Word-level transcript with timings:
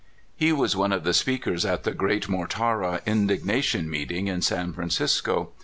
He 0.35 0.49
Avas 0.49 0.75
one 0.75 0.91
of 0.91 1.03
the 1.03 1.13
speakers 1.13 1.63
at 1.63 1.83
the 1.83 1.91
great 1.91 2.27
Mortara 2.27 3.05
indignation 3.05 3.87
meeting 3.87 4.27
in 4.29 4.41
San 4.41 4.73
Francisco. 4.73 5.51